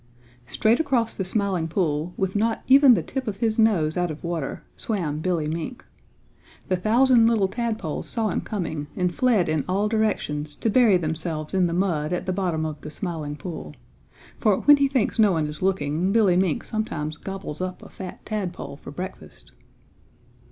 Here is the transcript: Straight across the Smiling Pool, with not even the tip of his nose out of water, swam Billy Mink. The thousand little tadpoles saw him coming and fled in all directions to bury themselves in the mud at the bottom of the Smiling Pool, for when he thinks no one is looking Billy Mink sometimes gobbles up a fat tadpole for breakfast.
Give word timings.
Straight 0.47 0.79
across 0.79 1.15
the 1.15 1.23
Smiling 1.23 1.67
Pool, 1.67 2.15
with 2.17 2.35
not 2.35 2.63
even 2.65 2.95
the 2.95 3.03
tip 3.03 3.27
of 3.27 3.37
his 3.37 3.59
nose 3.59 3.97
out 3.97 4.09
of 4.09 4.23
water, 4.23 4.63
swam 4.75 5.19
Billy 5.19 5.47
Mink. 5.47 5.85
The 6.69 6.75
thousand 6.75 7.27
little 7.27 7.47
tadpoles 7.47 8.09
saw 8.09 8.29
him 8.29 8.41
coming 8.41 8.87
and 8.95 9.13
fled 9.13 9.47
in 9.47 9.63
all 9.69 9.87
directions 9.87 10.55
to 10.55 10.71
bury 10.71 10.97
themselves 10.97 11.53
in 11.53 11.67
the 11.67 11.73
mud 11.73 12.13
at 12.13 12.25
the 12.25 12.33
bottom 12.33 12.65
of 12.65 12.81
the 12.81 12.89
Smiling 12.89 13.35
Pool, 13.35 13.75
for 14.39 14.61
when 14.61 14.77
he 14.77 14.87
thinks 14.87 15.19
no 15.19 15.33
one 15.33 15.45
is 15.45 15.61
looking 15.61 16.11
Billy 16.11 16.35
Mink 16.35 16.63
sometimes 16.63 17.15
gobbles 17.17 17.61
up 17.61 17.83
a 17.83 17.89
fat 17.89 18.25
tadpole 18.25 18.77
for 18.77 18.89
breakfast. 18.89 19.51